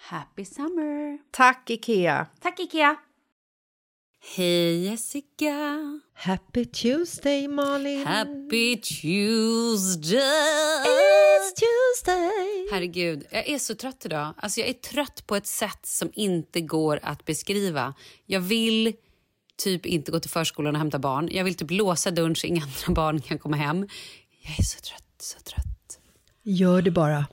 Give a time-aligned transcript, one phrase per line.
[0.00, 1.18] Happy summer!
[1.30, 2.26] Tack, Ikea!
[2.40, 2.96] Tack Ikea!
[4.36, 6.00] Hej Jessica!
[6.14, 8.06] Happy Tuesday, Malin!
[8.06, 10.18] Happy Tuesday!
[10.86, 12.68] It's Tuesday!
[12.72, 14.34] Herregud, jag är så trött idag.
[14.36, 17.94] Alltså jag är trött på ett sätt som inte går att beskriva.
[18.26, 18.94] Jag vill
[19.56, 21.28] typ inte gå till förskolan och hämta barn.
[21.32, 23.88] Jag vill typ låsa dörren så inga andra barn kan komma hem.
[24.40, 25.98] Jag är så trött, så trött.
[26.42, 27.26] Gör det bara.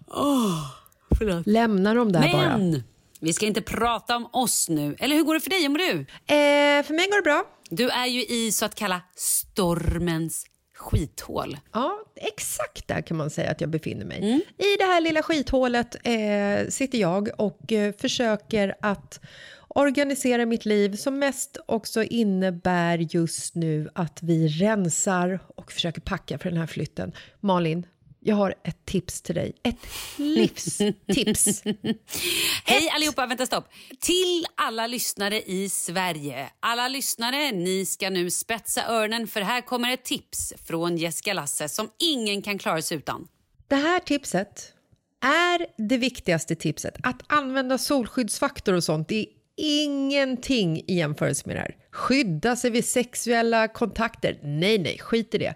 [1.18, 1.48] Förlåt.
[1.48, 2.58] Lämna dem där bara.
[2.58, 2.84] Men
[3.20, 4.96] vi ska inte prata om oss nu.
[5.00, 5.62] Eller hur går det för dig?
[5.62, 6.00] Hur mår du?
[6.00, 7.44] Eh, för mig går det bra.
[7.70, 11.58] Du är ju i så att kalla stormens skithål.
[11.74, 14.42] Ja, exakt där kan man säga att jag befinner mig.
[14.58, 19.20] I det här lilla skithålet eh, sitter jag och eh, försöker att
[19.68, 26.38] organisera mitt liv som mest också innebär just nu att vi rensar och försöker packa
[26.38, 27.12] för den här flytten.
[27.40, 27.86] Malin,
[28.28, 29.54] jag har ett tips till dig.
[29.64, 29.88] Ett
[30.18, 31.64] livstips.
[32.66, 33.70] Hej allihopa, vänta stopp.
[34.00, 36.50] Till alla lyssnare i Sverige.
[36.60, 41.70] Alla lyssnare, ni ska nu spetsa öronen för här kommer ett tips från Jessica Lasse
[41.70, 43.28] som ingen kan klara sig utan.
[43.68, 44.74] Det här tipset
[45.22, 46.96] är det viktigaste tipset.
[47.04, 49.28] Att använda solskyddsfaktor och sånt, det är
[49.58, 51.76] ingenting i jämförelse med det här.
[51.92, 54.40] Skydda sig vid sexuella kontakter.
[54.44, 55.56] Nej, nej, skit i det.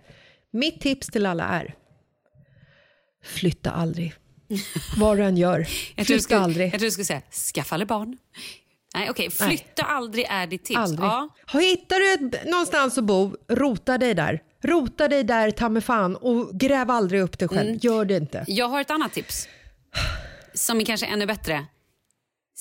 [0.52, 1.76] Mitt tips till alla är
[3.24, 4.14] flytta aldrig.
[4.98, 5.64] Vad du än gör,
[6.04, 6.66] flytta skulle, aldrig.
[6.66, 7.22] Jag tror du skulle säga
[7.56, 8.18] skaffa eller barn.
[8.96, 9.30] Nej, okej.
[9.30, 10.78] Flytta aldrig är ditt tips.
[10.78, 11.06] Aldrig.
[11.08, 11.30] Ja.
[11.54, 14.42] Hittar du ett, någonstans att bo, rota dig där.
[14.64, 17.70] Rota dig där ta mig fan och gräv aldrig upp dig själv.
[17.70, 17.80] Mm.
[17.82, 18.46] Gör det inte.
[18.48, 19.48] Jag har ett annat tips
[20.54, 21.66] som är kanske ännu bättre.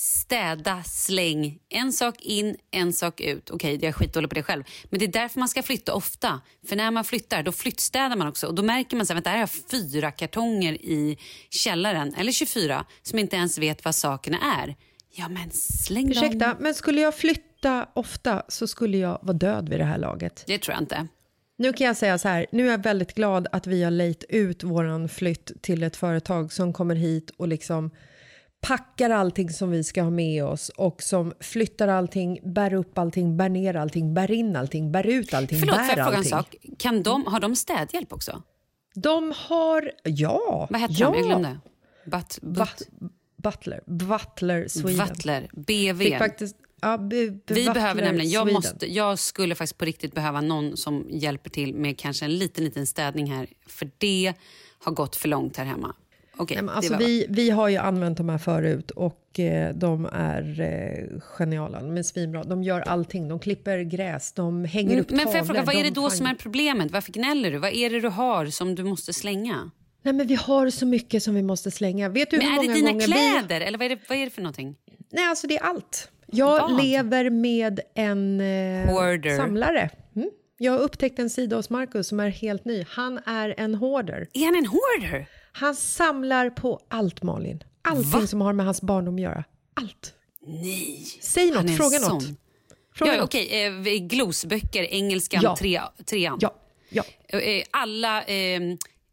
[0.00, 1.58] Städa, släng.
[1.68, 3.50] En sak in, en sak ut.
[3.50, 4.64] Okej, jag är skitdålig på det själv.
[4.90, 6.40] Men det är därför man ska flytta ofta.
[6.68, 8.46] För när man flyttar, då flyttstädar man också.
[8.46, 11.18] Och då märker man att här har jag fyra kartonger i
[11.50, 14.76] källaren, eller 24, som inte ens vet vad sakerna är.
[15.10, 16.24] Ja, men släng dem.
[16.24, 20.44] Ursäkta, men skulle jag flytta ofta så skulle jag vara död vid det här laget.
[20.46, 21.08] Det tror jag inte.
[21.56, 24.24] Nu kan jag säga så här, nu är jag väldigt glad att vi har lejt
[24.28, 27.90] ut våran flytt till ett företag som kommer hit och liksom
[28.60, 33.36] packar allting som vi ska ha med oss och som flyttar allting, bär upp allting,
[33.36, 36.16] bär ner allting, bär in allting, bär ut allting, Förlåt, får bär jag fråga en
[36.16, 36.30] allting.
[36.30, 36.56] sak?
[36.78, 38.42] Kan de, har de städhjälp också?
[38.94, 41.10] De har, ja, Vad heter ja.
[41.10, 41.16] de?
[41.18, 41.60] Jag glömde.
[42.06, 42.88] But, but, But,
[43.42, 45.06] Butler, Butler Sweden.
[45.08, 46.04] Butler, BV.
[46.04, 48.54] Fick faktiskt, ja, Vi Butler behöver nämligen, jag, Sweden.
[48.54, 52.64] måste, jag skulle faktiskt på riktigt behöva någon som hjälper till med kanske en liten,
[52.64, 53.48] liten städning här.
[53.66, 54.34] För det
[54.78, 55.94] har gått för långt här hemma.
[56.38, 59.74] Okej, Nej, men alltså var- vi, vi har ju använt de här förut och eh,
[59.74, 61.80] de är eh, geniala.
[61.80, 62.44] De är svinbra.
[62.44, 63.28] De gör allting.
[63.28, 66.00] De klipper gräs, de hänger upp Men får jag fråga, tavlor, vad är det de
[66.00, 66.90] då som är problemet?
[66.90, 67.58] Varför gnäller du?
[67.58, 69.70] Vad är det du har som du måste slänga?
[70.02, 72.08] Nej, men vi har så mycket som vi måste slänga.
[72.08, 74.24] Vet du Men hur är många det dina kläder eller vad är det, vad är
[74.24, 74.76] det för någonting?
[74.86, 74.96] Vi...
[75.10, 76.10] Nej, alltså det är allt.
[76.26, 76.84] Jag Vad?
[76.84, 79.90] lever med en eh, samlare.
[80.16, 80.30] Mm.
[80.58, 82.84] Jag har upptäckt en sida hos Marcus som är helt ny.
[82.88, 84.28] Han är en hoarder.
[84.32, 85.28] Är han en hoarder?
[85.58, 87.62] Han samlar på allt, Malin.
[87.82, 88.26] Allting Va?
[88.26, 89.44] som har med hans barndom att göra.
[89.74, 90.14] Allt.
[90.46, 91.06] Nej.
[91.20, 92.14] Säg något, fråga sån.
[92.14, 92.24] något.
[92.94, 93.24] Fråga Ja, något.
[93.34, 93.64] okej,
[93.96, 95.56] eh, glosböcker, engelskan, Ja.
[95.58, 96.38] tre, trean.
[96.40, 96.54] Ja,
[96.90, 97.04] ja.
[97.28, 98.60] Eh, Alla eh,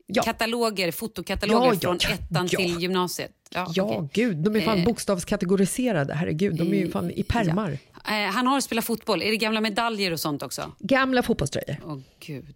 [0.07, 0.24] Ja.
[0.24, 2.59] kataloger, fotokataloger Ja, ja, från ja, ettan ja.
[2.59, 3.31] till gymnasiet.
[3.50, 4.09] Ja, Ja, okej.
[4.13, 4.38] gud.
[4.38, 6.13] De är fan Eh, bokstavskategoriserade.
[6.13, 7.77] Herregud, de är ju fan i pärmar.
[8.06, 8.25] Ja.
[8.25, 9.21] Eh, han har spelat fotboll.
[9.21, 10.71] Är det gamla medaljer och sånt också?
[10.80, 11.77] Gamla fotbollströjor.
[11.86, 12.56] Åh, gud.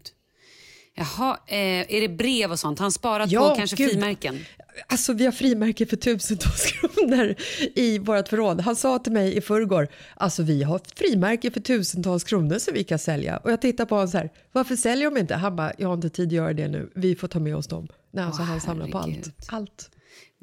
[1.00, 1.58] Jaha, eh,
[1.96, 2.80] är det brev och sånt?
[2.80, 3.92] Han sparat Ja, på kanske gud.
[3.92, 4.40] frimärken?
[4.88, 7.36] Alltså, vi har frimärke för tusentals kronor
[7.76, 8.62] i vårt förråd.
[8.62, 12.84] Han sa till mig i förrgår, alltså vi har frimärke för tusentals kronor som vi
[12.84, 13.38] kan sälja.
[13.38, 15.36] Och jag tittar på honom så här, varför säljer de inte?
[15.36, 17.68] Han bara, jag har inte tid att göra det nu, vi får ta med oss
[17.68, 17.88] dem.
[18.12, 19.24] Nej, alltså Åh, han samlar på herregud.
[19.40, 19.54] allt.
[19.54, 19.90] Allt.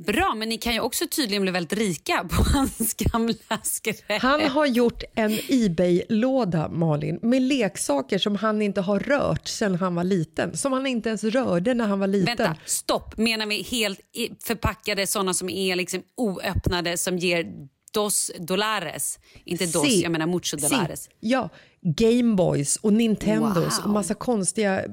[0.07, 4.23] Bra, men ni kan ju också tydligen bli väldigt rika på hans gamla skräp.
[4.23, 9.95] Han har gjort en Ebay-låda, Malin, med leksaker som han inte har rört sedan han
[9.95, 10.57] var liten.
[10.57, 12.37] Som han inte ens rörde när han var liten.
[12.37, 13.17] Vänta, stopp.
[13.17, 14.01] Menar vi helt
[14.45, 17.47] förpackade såna som är liksom oöppnade som ger
[17.93, 19.19] dos dolares?
[19.45, 20.03] Inte dos, Si.
[20.03, 20.69] jag menar mucho Si.
[20.69, 21.09] dolares.
[21.21, 21.49] Ja,
[21.83, 23.85] Gameboys och Nintendos Wow.
[23.85, 24.85] och massa konstiga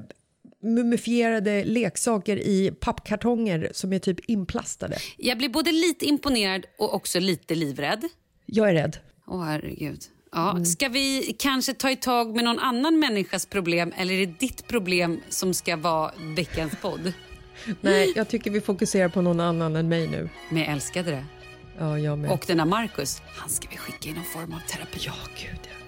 [0.64, 4.96] mumifierade leksaker i pappkartonger som är typ inplastade.
[5.16, 8.04] Jag blir både lite imponerad och också lite livrädd.
[8.46, 8.96] Jag är rädd.
[9.26, 10.00] Åh herregud.
[10.32, 10.64] Ja, Mm.
[10.64, 14.66] Ska vi kanske ta i tag med någon annan människas problem eller är det ditt
[14.68, 17.12] problem som ska vara veckans podd?
[17.80, 20.28] Nej, jag tycker vi fokuserar på någon annan än mig nu.
[20.50, 21.24] Men jag älskade det.
[21.78, 22.30] Ja, jag med.
[22.30, 24.98] Och den där Marcus, han ska vi skicka i någon form av terapi.
[25.00, 25.83] Ja, gud ja.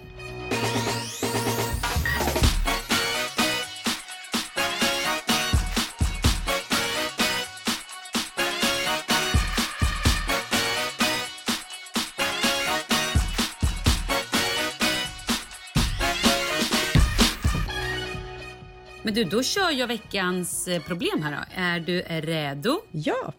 [19.06, 21.44] Men du, då kör jag veckans eh, problem här då.
[21.54, 22.80] Är du redo?
[22.90, 23.32] Ja.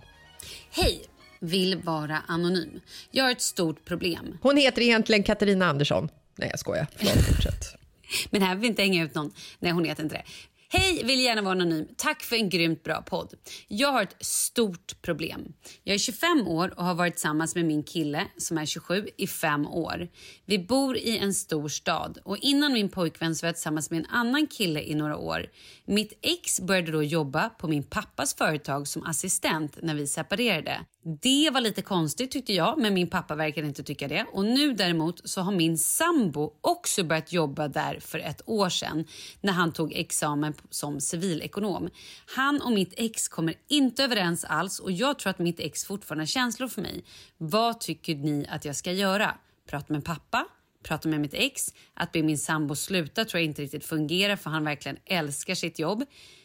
[0.72, 1.02] Hej!
[1.40, 2.80] Vill vara anonym.
[3.12, 4.38] Jag har ett stort problem.
[4.42, 6.10] Hon heter egentligen Katarina Andersson.
[6.36, 6.88] Nej, jag skojar.
[6.96, 7.76] Förlåt, fortsätt.
[8.30, 9.32] Men här vill vi inte hänga ut någon.
[9.60, 10.24] Nej, hon heter inte det.
[10.70, 11.88] Hej, vill gärna vara anonym.
[11.98, 13.34] Tack för en grymt bra podd.
[13.68, 15.54] Jag har ett stort problem.
[15.84, 19.28] Jag är 25 år och har varit tillsammans med min kille som är 27 i
[19.28, 20.08] fem år.
[20.46, 24.00] Vi bor i en stor stad och innan min pojkvän så var jag tillsammans med
[24.00, 25.46] en annan kille i några år.
[25.86, 30.86] Mitt ex började då jobba på min pappas företag som assistent när vi separerade.
[31.22, 34.26] Det var lite konstigt tyckte jag, men min pappa verkar inte tycka det.
[34.34, 39.06] Och nu däremot så har min sambo också börjat jobba där för ett år sedan
[39.42, 41.90] när han tog examen som civilekonom.
[42.36, 46.22] Han och mitt ex kommer inte överens alls och jag tror att mitt ex fortfarande
[46.22, 47.04] har känslor för mig.
[47.38, 49.38] Vad tycker ni att jag ska göra?
[49.70, 50.48] Prata med pappa?
[50.84, 51.74] Prata med mitt ex?
[51.94, 55.80] Att be min sambo sluta tror jag inte riktigt fungerar för han verkligen älskar sitt
[55.80, 56.04] jobb.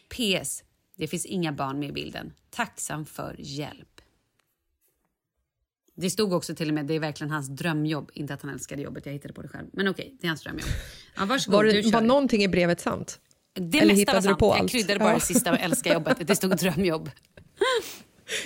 [0.09, 0.63] PS.
[0.97, 2.33] Det finns inga barn med i bilden.
[2.49, 3.87] Tacksam för hjälp.
[5.95, 8.11] Det stod också till och med det är verkligen hans drömjobb.
[8.13, 9.67] Inte att han älskade jobbet, jag hittade på det själv.
[9.73, 10.67] Men okej, det är hans drömjobb.
[11.15, 11.91] Ja, varsågod, Var, du det, kör.
[11.91, 13.19] var någonting i brevet sant?
[13.53, 14.39] Det eller mesta var sant.
[14.39, 14.71] på jag allt?
[14.71, 15.15] kryddade bara Ja.
[15.15, 16.27] det sista och älska jobbet.
[16.27, 17.09] Det stod drömjobb.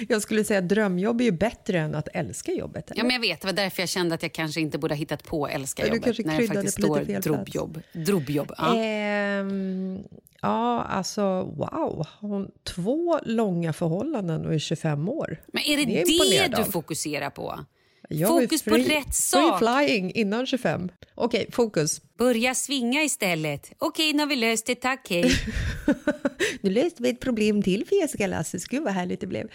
[0.07, 2.91] Jag skulle säga att drömjobb är ju bättre än att älska jobbet.
[2.91, 2.99] Eller?
[2.99, 4.97] Ja, men jag vet, det var därför jag kände att jag kanske inte borde ha
[4.99, 6.03] hittat på älska Du jobbet.
[6.03, 7.81] kanske när det faktiskt står drobbjobb.
[7.93, 8.51] drobbjobb.
[8.57, 8.75] Ja.
[8.75, 9.99] Ehm,
[10.41, 12.07] ja, alltså wow.
[12.19, 15.41] Hon två långa förhållanden och är 25 år.
[15.53, 17.59] Men är det Det är det, du fokuserar på?
[18.07, 19.59] Jag Fokus på rätt sak.
[19.59, 20.89] Free flying innan 25.
[21.15, 22.01] Okej, fokus.
[22.17, 23.71] Börja svinga istället.
[23.77, 24.75] Okej, nu har vi löst det.
[24.75, 25.31] Tack, hej.
[26.61, 28.65] Nu löste vi ett problem till för Jessica Lasses.
[28.65, 29.49] Gud vad härligt det blev.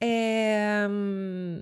[0.00, 1.60] Ehm,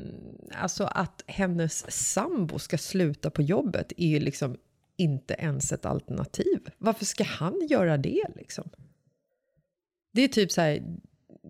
[0.52, 4.56] alltså att hennes sambo ska sluta på jobbet är ju liksom
[4.96, 6.68] inte ens ett alternativ.
[6.78, 8.70] Varför ska han göra det liksom?
[10.12, 10.82] Det är typ så här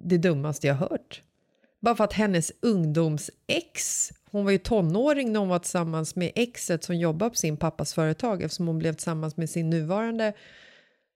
[0.04, 1.22] det dummaste jag hört.
[1.80, 6.84] Bara för att hennes ungdomsex, hon var ju tonåring när hon var tillsammans med exet
[6.84, 10.32] som jobbar på sin pappas företag eftersom hon blev tillsammans med sin nuvarande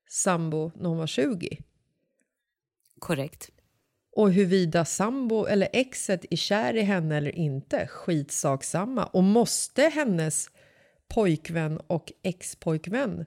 [0.09, 1.59] sambo när hon var 20.
[2.99, 3.51] Korrekt.
[4.17, 9.05] Och huruvida sambo eller exet är kär i henne eller inte, skitsak samma.
[9.05, 10.51] Och måste hennes
[11.09, 13.27] pojkvän och expojkvän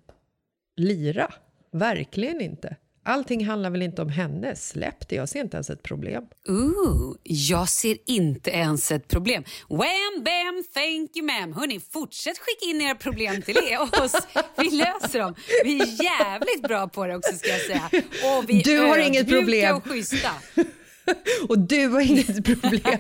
[0.76, 1.34] lira?
[1.72, 2.76] Verkligen inte.
[3.04, 4.56] Allting handlar väl inte om henne?
[4.56, 6.24] Släpp det, jag ser inte ens ett problem.
[6.48, 9.44] Ooh, jag ser inte ens ett problem.
[9.70, 11.54] Wham, bam, thank you ma'am.
[11.54, 13.58] Hörni, fortsätt skicka in era problem till
[14.04, 14.16] oss.
[14.58, 15.36] Vi löser dem.
[15.64, 17.90] Vi är jävligt bra på det också ska jag säga.
[18.38, 19.76] Och vi Du har inget problem.
[19.76, 20.30] och schyssta.
[21.50, 23.00] Och du har inget problem.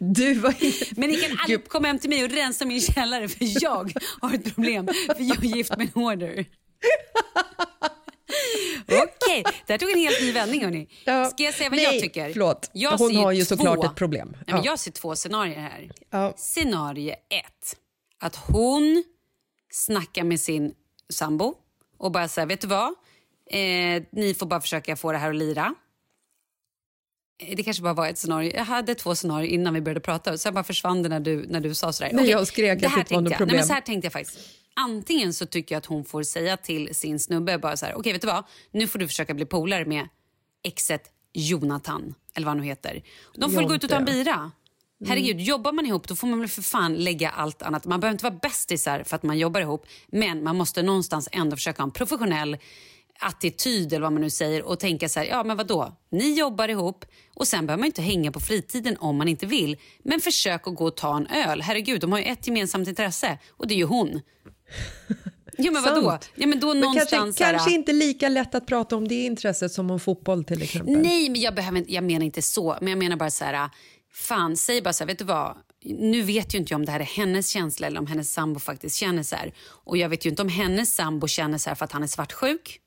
[0.00, 0.96] Du har inget...
[0.96, 4.34] Men ni kan aldrig komma hem till mig och rensa min källare för jag har
[4.34, 4.86] ett problem.
[5.16, 6.44] För jag är gift med en hoarder.
[8.86, 10.88] Okej, det här tog en helt ny vändning hörni.
[11.30, 12.32] Ska jag säga vad Nej, jag tycker?
[12.32, 12.70] förlåt.
[12.72, 13.56] Jag Hon har ju två.
[13.56, 14.28] såklart ett problem.
[14.32, 14.62] Nej, men Ja.
[14.64, 15.90] jag ser två scenarier här.
[16.10, 16.34] Ja.
[16.36, 17.76] Scenario ett.
[18.20, 19.04] Att hon
[19.70, 20.74] snackar med sin
[21.12, 21.54] sambo
[21.98, 22.88] och bara säger, vet du vad?
[23.50, 25.74] Eh, ni får bara försöka få det här att lira.
[27.42, 28.52] Eh, Det kanske bara var ett scenario.
[28.56, 30.38] Jag hade två scenarier innan vi började prata.
[30.38, 32.10] Sen bara försvann det när du, när du sa sådär.
[32.12, 33.30] Nej, jag skrek att det var tänkte något jag.
[33.30, 33.56] Nej, problem.
[33.56, 34.38] men så här tänkte jag faktiskt.
[34.76, 38.12] Antingen så tycker jag att hon får säga till sin snubbe bara så här, okej
[38.12, 38.44] vet du vad?
[38.70, 40.08] Nu får du försöka bli polare med
[40.64, 43.02] exet Jonathan, eller vad han nu heter.
[43.34, 44.50] De får gå ut och ta en bira.
[45.06, 47.86] Herregud, jobbar man ihop då får man väl för fan lägga allt annat.
[47.86, 49.86] Man behöver inte vara bästisar för att man jobbar ihop.
[50.06, 52.56] Men man måste någonstans ändå försöka ha en professionell
[53.18, 56.68] attityd eller vad man nu säger och tänka så här, ja men vadå, ni jobbar
[56.68, 57.04] ihop
[57.34, 59.76] och sen behöver man inte hänga på fritiden om man inte vill.
[60.02, 61.62] Men försök att gå och ta en öl.
[61.62, 64.20] Herregud, de har ju ett gemensamt intresse och det är ju hon.
[65.56, 66.18] Ja men vadå?
[66.34, 69.72] Ja, men då Men någonstans kanske, kanske inte lika lätt att prata om det intresset
[69.72, 70.98] som om fotboll till exempel.
[70.98, 72.78] Nej, men jag, behöver, jag menar inte så.
[72.80, 73.70] Men jag menar bara så här,
[74.12, 75.56] fan, säg bara så här, vet du vad?
[75.84, 78.60] Nu vet ju inte jag om det här är hennes känsla eller om hennes sambo
[78.60, 79.52] faktiskt känner så här.
[79.68, 82.06] Och jag vet ju inte om hennes sambo känner så här för att han är
[82.06, 82.80] svartsjuk.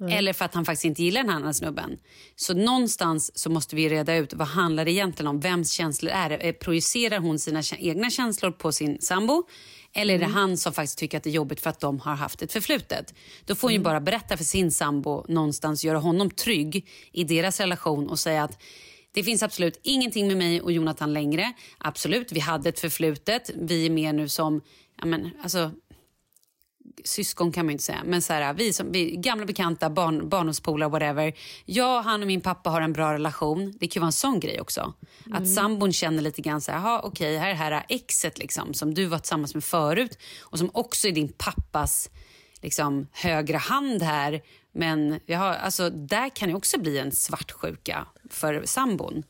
[0.00, 1.98] Eller för att han faktiskt inte gillar den här andra snubben.
[2.36, 5.40] Så någonstans så måste vi reda ut vad handlar det egentligen om.
[5.40, 6.36] Vems känslor är det?
[6.36, 9.42] Eh, Projicerar hon sina egna känslor på sin sambo?
[9.92, 12.14] Eller är det han som faktiskt tycker att det är jobbigt för att de har
[12.14, 13.14] haft ett förflutet?
[13.44, 17.60] Då får hon ju bara berätta för sin sambo någonstans, göra honom trygg i deras
[17.60, 18.62] relation och säga att
[19.12, 21.52] det finns absolut ingenting med mig och Jonathan längre.
[21.78, 23.50] Absolut, vi hade ett förflutet.
[23.54, 24.60] Vi är mer nu som,
[25.00, 25.70] ja men alltså
[27.04, 30.28] syskon kan man ju inte säga, men så här, vi som vi, gamla bekanta, barn,
[30.28, 31.32] barndomspolare, whatever.
[31.64, 33.74] Jag, han och min pappa har en bra relation.
[33.80, 34.92] Det kan ju vara en sån grej också.
[35.32, 38.74] Att sambon känner lite grann så här, "Jaha, okej, här är det här exet liksom,
[38.74, 42.10] som du var tillsammans med förut och som också är din pappas
[42.62, 44.42] liksom, högra hand här.
[44.72, 49.22] Men jag har, alltså, där kan det också bli en svartsjuka för sambon.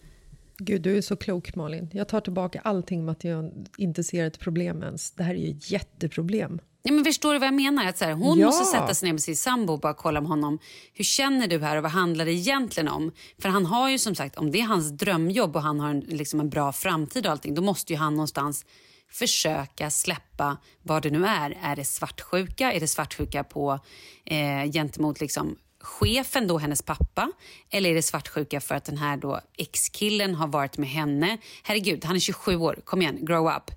[0.59, 1.91] Gud, du är så klok Malin.
[1.93, 5.11] Jag tar tillbaka allting med att jag inte ser ett problem ens.
[5.11, 6.61] Det här är ju ett jätteproblem.
[6.89, 7.87] Ja, men förstår du vad jag menar?
[7.87, 8.47] Att så här, hon Ja.
[8.47, 10.59] måste sätta sig ner med sin sambo och bara kolla med honom.
[10.95, 13.13] Hur känner du här och vad handlar det egentligen om?
[13.39, 16.01] För han har ju som sagt, om det är hans drömjobb och han har en,
[16.01, 18.65] liksom en bra framtid och allting, då måste ju han någonstans
[19.11, 21.59] försöka släppa vad det nu är.
[21.63, 22.73] Är det svartsjuka?
[22.73, 23.79] Är det svartsjuka på
[24.25, 27.33] eh, gentemot liksom chefen, då hennes pappa?
[27.71, 31.39] Eller är det svartsjuka för att den här då ex-killen har varit med henne?
[31.63, 32.81] Herregud, han är 27 år.
[32.85, 33.71] Kom igen, grow up.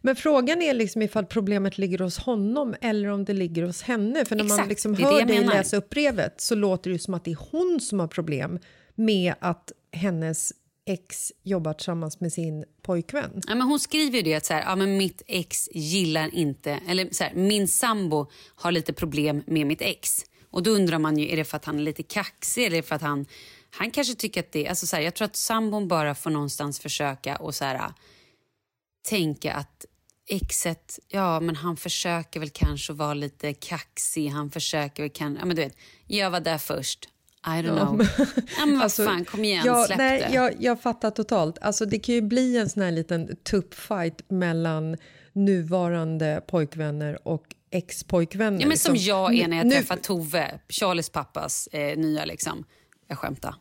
[0.00, 4.24] Men frågan är liksom ifall problemet ligger hos honom eller om det ligger hos henne.
[4.24, 5.54] För när man Exakt, liksom är det hör dig menar.
[5.54, 8.58] läsa upp brevet så låter det som att det är hon som har problem
[8.94, 10.52] med att hennes
[10.86, 13.42] ex jobbar tillsammans med sin pojkvän.
[13.46, 16.80] Ja, men hon skriver ju det att så här, ja, men mitt ex gillar inte,
[16.88, 20.24] eller så här, min sambo har lite problem med mitt ex.
[20.50, 22.82] Och då undrar man ju, är det för att han är lite kaxig eller är
[22.82, 23.26] det för att han,
[23.70, 26.80] han kanske tycker att det, alltså så här, jag tror att sambon bara får någonstans
[26.80, 27.92] försöka och så här,
[29.08, 29.84] tänka att
[30.28, 35.44] exet, ja men han försöker väl kanske vara lite kaxig, han försöker väl kan, ja
[35.44, 35.76] men du vet,
[36.06, 37.08] jag var där först,
[37.46, 38.08] I don't know.
[38.58, 40.34] Ja, men vad Alltså, fan, kom igen, ja, släpp nej, det.
[40.34, 41.58] jag, jag fattar totalt.
[41.60, 44.96] Alltså, det kan ju bli en sån här liten tuppfight mellan
[45.32, 48.60] nuvarande pojkvänner och ex-pojkvänner.
[48.60, 49.08] Ja, men som liksom.
[49.08, 52.64] jag är när jag Nu- träffar Tove, Charlies pappas eh, nya liksom.
[53.10, 53.54] Jag skämtar.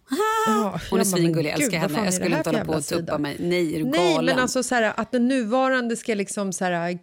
[0.46, 2.06] Ja, Hon är svingullig, jag älskar henne.
[2.06, 3.38] Jag skulle inte hålla på och tuppa mig.
[3.40, 4.26] Nej, är du Nej, galen?
[4.26, 7.00] men alltså så här, att den nuvarande ska liksom så här,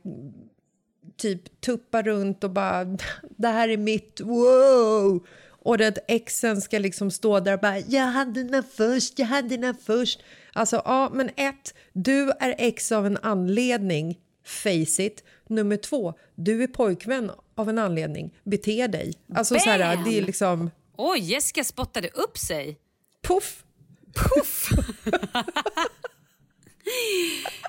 [1.17, 2.85] typ tuppa runt och bara
[3.37, 5.27] det här är mitt, wow!
[5.49, 9.57] Och att exen ska liksom stå där och bara jag hade den först, jag hade
[9.57, 10.23] den först.
[10.53, 15.25] Alltså ja, men ett, du är ex av en anledning, face it.
[15.49, 19.13] Nummer två, du är pojkvän av en anledning, bete dig.
[19.35, 22.79] Alltså så här, det är liksom Oj, Jessica spottade upp sig.
[23.23, 23.65] puff.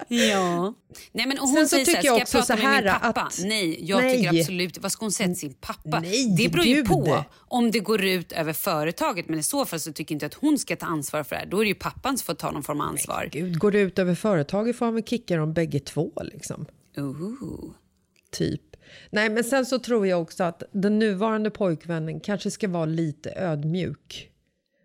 [0.08, 0.74] Ja.
[1.12, 2.94] Nej, men hon Sen så säger så här, tycker jag ska jag prata med min
[3.02, 3.22] pappa?
[3.22, 4.18] att- Nej, jag Nej.
[4.18, 6.00] tycker absolut Vad ska hon säga till sin pappa?
[6.00, 9.30] Nej, det beror ju på om det går ut över företaget.
[9.30, 11.46] Men i så fall så tycker inte att hon ska ta ansvar för det här.
[11.46, 13.30] Då är det ju pappan som får ta någon form av ansvar.
[13.32, 16.66] Gud, går det ut över företaget får han väl kicka dem bägge två liksom.
[16.98, 17.72] Ooh.
[18.32, 18.67] Typ.
[19.10, 23.34] Nej, men sen så tror jag också att den nuvarande pojkvännen kanske ska vara lite
[23.36, 24.32] ödmjuk.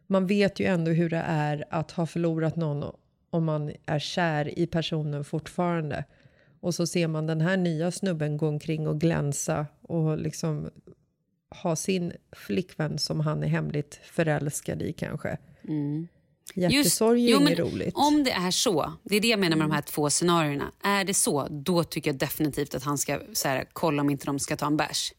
[0.06, 2.94] Man vet ju ändå hur det är att ha förlorat någon
[3.30, 6.04] om man är kär i personen fortfarande.
[6.60, 10.70] Och så ser man den här nya snubben gå omkring och glänsa och liksom
[11.62, 15.38] ha sin flickvän som han är hemligt förälskad i kanske.
[15.68, 16.08] Mm.
[16.54, 17.94] Hjärtesorg är jo, inget roligt.
[17.94, 20.72] Om det är så, det är det jag menar med de här två scenarierna.
[20.82, 24.26] Är det så, då tycker jag definitivt att han ska så här, kolla om inte
[24.26, 25.12] de ska ta en bärs.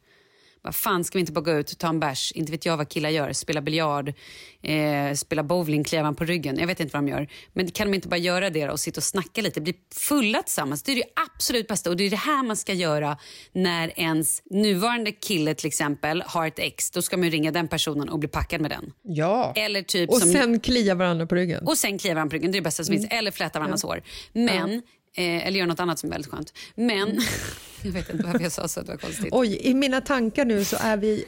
[0.66, 2.32] Vad fan, ska vi inte bara gå ut och ta en bärs?
[2.32, 3.34] Inte vet jag vad killar gör.
[3.34, 4.14] Spela biljard,
[4.62, 6.58] eh, spela bowling, kliva på ryggen.
[6.60, 7.28] Jag vet inte vad de gör.
[7.54, 9.62] Men kan de inte bara göra det och sitta och snacka lite?
[9.62, 10.84] Bli fulla tillsammans.
[10.84, 11.04] Det är det
[11.36, 11.90] absolut bästa.
[11.90, 13.18] Och det är det här man ska göra
[13.52, 16.92] när ens nuvarande kille till exempel har ett ex.
[16.92, 18.94] Då ska man ringa den personen och bli packad med den.
[19.02, 19.54] Ja.
[19.56, 20.32] Eller typ och som...
[20.32, 21.68] sen klia varandra på ryggen.
[21.68, 23.08] Och sen kliver han på ryggen, det är det bästa som finns.
[23.10, 24.04] Eller flätar varandras hår.
[24.34, 24.82] Men,
[25.18, 26.54] eh, eller gör något annat som är väldigt skönt.
[26.76, 27.20] Men,
[27.84, 29.30] jag vet inte varför jag sa så, det var konstigt.
[29.32, 31.26] Oj, i mina tankar nu så är vi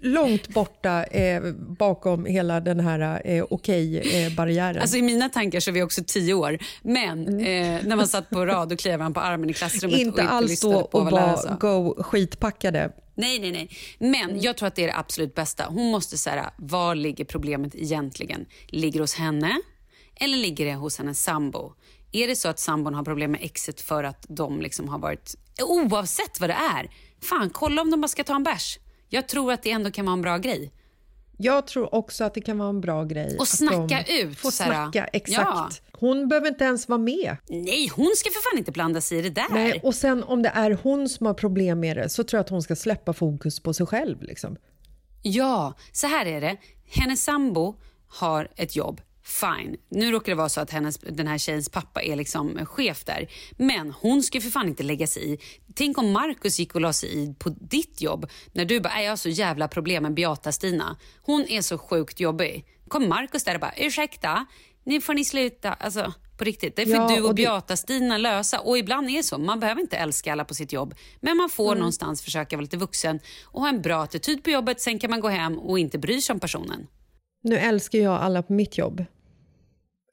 [0.00, 1.42] långt borta eh,
[1.78, 4.80] bakom hela den här eh, okej-barriären.
[4.80, 6.58] Alltså i mina tankar så är vi också tio år.
[6.82, 10.32] Men eh, när man satt på rad och klev på armen i klassrummet inte och
[10.32, 12.92] alls då och bara go skitpackade.
[13.14, 13.70] Nej, nej, nej.
[13.98, 15.64] Men jag tror att det är det absolut bästa.
[15.68, 18.46] Hon måste säga, var ligger problemet egentligen?
[18.68, 19.60] Ligger hos henne
[20.16, 21.72] eller ligger det hos hennes sambo?
[22.14, 25.34] Är det så att sambon har problem med exet för att de liksom har varit,
[25.62, 26.90] oavsett vad det är,
[27.22, 28.78] fan kolla om de bara ska ta en bärs.
[29.08, 30.72] Jag tror att det ändå kan vara en bra grej.
[31.36, 33.36] Jag tror också att det kan vara en bra grej.
[33.36, 34.72] Och att snacka de ut, Får här.
[34.72, 35.48] snacka, exakt.
[35.48, 35.70] Ja.
[35.92, 37.36] Hon behöver inte ens vara med.
[37.48, 39.46] Nej, hon ska för fan inte blanda sig i det där.
[39.50, 42.44] Nej, och sen om det är hon som har problem med det så tror jag
[42.44, 44.22] att hon ska släppa fokus på sig själv.
[44.22, 44.56] Liksom.
[45.22, 46.56] Ja, så här är det.
[46.86, 47.74] Hennes sambo
[48.08, 49.00] har ett jobb.
[49.26, 49.76] Fine.
[49.88, 53.28] Nu råkar det vara så att hennes, den här tjejens pappa är liksom chef där.
[53.56, 55.38] Men hon ska för fan inte lägga sig i.
[55.74, 59.04] Tänk om Markus gick och la sig i på ditt jobb när du bara, "Nej,
[59.04, 60.96] jag har så jävla problem med Beata-Stina.
[61.22, 62.64] Hon är så sjukt jobbig.
[62.88, 64.46] Kom Markus där och bara, ursäkta,
[64.84, 65.72] nu får ni sluta.
[65.72, 66.76] Alltså, på riktigt.
[66.76, 68.60] Det får Ja, du och, och Beata-Stina lösa.
[68.60, 69.38] Och ibland är det så.
[69.38, 70.94] Man behöver inte älska alla på sitt jobb.
[71.20, 74.80] Men man får någonstans försöka vara lite vuxen och ha en bra attityd på jobbet.
[74.80, 76.86] Sen kan man gå hem och inte bry sig om personen.
[77.42, 79.04] Nu älskar jag alla på mitt jobb.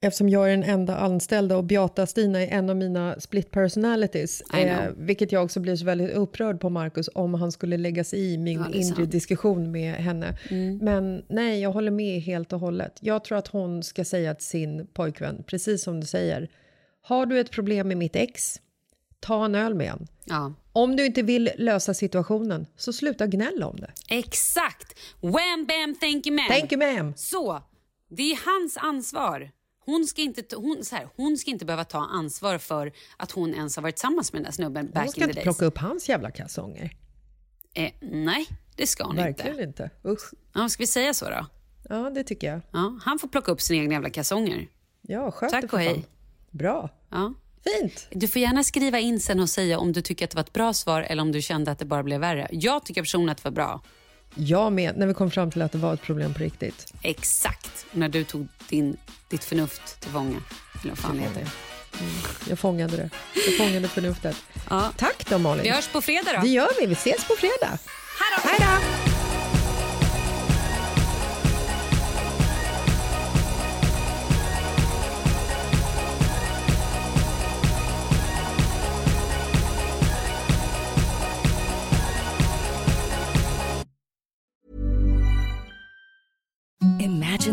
[0.03, 4.43] Eftersom jag är den enda anställda och Beata-Stina är en av mina split personalities.
[4.49, 4.93] Know.
[4.97, 8.37] vilket jag också blir så väldigt upprörd på Marcus om han skulle lägga sig i
[8.37, 8.97] min Ja, inre sant.
[8.97, 9.09] Mm.
[9.09, 10.37] diskussion med henne.
[10.81, 12.97] Men nej, jag håller med helt och hållet.
[13.01, 16.49] Jag tror att hon ska säga till sin pojkvän, precis som du säger.
[17.01, 18.61] Har du ett problem med mitt ex,
[19.19, 20.07] ta en öl med han.
[20.25, 20.53] Ja.
[20.73, 23.91] Om du inte vill lösa situationen, så sluta gnälla om det.
[24.09, 24.99] Exakt!
[25.21, 26.59] Wham, bam, thank you, ma'am.
[26.59, 27.13] Thank you ma'am.
[27.15, 27.61] Så,
[28.09, 29.51] det är hans ansvar.
[29.85, 33.53] Hon ska, inte, hon, så här, hon ska inte behöva ta ansvar för att hon
[33.53, 35.43] ens har varit tillsammans med den där snubben Hon back ska in the inte days.
[35.57, 36.95] plocka upp hans jävla kalsonger.
[37.73, 39.63] Eh, nej, det ska hon Verkligen inte.
[39.63, 39.89] inte.
[40.09, 40.33] Usch.
[40.53, 41.45] Ja, ska vi säga så då?
[41.89, 42.61] Ja, det tycker jag.
[42.71, 44.67] Ja, han får plocka upp sina egna jävla kalsonger.
[45.01, 46.05] Ja, sköt Tack det för och hej.
[46.49, 46.89] Bra.
[47.09, 47.33] Ja.
[47.63, 48.07] Fint.
[48.11, 50.53] Du får gärna skriva in sen och säga om du tycker att det var ett
[50.53, 52.47] bra svar eller om du kände att det bara blev värre.
[52.51, 53.81] Jag tycker personligen att det var bra.
[54.35, 56.93] Jag med, när vi kom fram till att det var ett problem på riktigt.
[57.01, 58.97] Exakt när du tog din,
[59.29, 60.37] ditt förnuft till fånga.
[60.81, 61.47] Eller vad fan det heter.
[62.49, 63.09] Jag fångade det.
[63.47, 64.35] Jag fångade förnuftet.
[64.69, 64.91] Ja.
[64.97, 65.63] Tack då Malin.
[65.63, 66.41] Vi hörs på fredag då.
[66.41, 66.85] Det gör vi.
[66.85, 67.77] Vi ses på fredag.
[68.43, 69.00] Hej då.